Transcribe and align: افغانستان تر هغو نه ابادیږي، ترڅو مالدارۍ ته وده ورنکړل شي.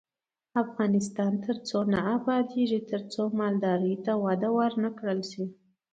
افغانستان 0.63 1.31
تر 1.43 1.55
هغو 1.63 1.79
نه 1.93 1.99
ابادیږي، 2.17 2.79
ترڅو 2.91 3.23
مالدارۍ 3.39 3.95
ته 4.05 4.11
وده 4.25 4.49
ورنکړل 4.59 5.19
شي. 5.31 5.45